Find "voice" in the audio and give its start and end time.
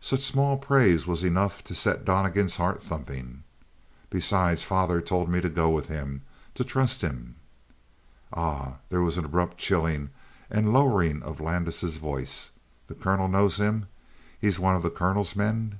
11.98-12.50